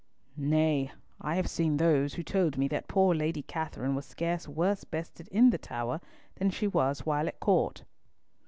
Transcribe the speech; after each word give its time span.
Nay, 0.35 0.91
I 1.21 1.35
have 1.35 1.47
seen 1.47 1.77
those 1.77 2.15
who 2.15 2.23
told 2.23 2.57
me 2.57 2.67
that 2.69 2.87
poor 2.87 3.13
Lady 3.13 3.43
Katherine 3.43 3.93
was 3.93 4.07
scarce 4.07 4.47
worse 4.47 4.83
bested 4.83 5.27
in 5.27 5.51
the 5.51 5.59
Tower 5.59 6.01
than 6.37 6.49
she 6.49 6.65
was 6.67 7.05
while 7.05 7.27
at 7.27 7.39
court." 7.39 7.83